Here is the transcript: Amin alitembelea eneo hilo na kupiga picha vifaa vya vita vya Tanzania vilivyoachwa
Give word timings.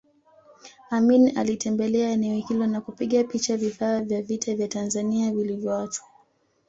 Amin 0.89 1.37
alitembelea 1.37 2.09
eneo 2.11 2.35
hilo 2.49 2.67
na 2.67 2.81
kupiga 2.81 3.23
picha 3.23 3.57
vifaa 3.57 4.01
vya 4.01 4.21
vita 4.21 4.55
vya 4.55 4.67
Tanzania 4.67 5.31
vilivyoachwa 5.31 6.07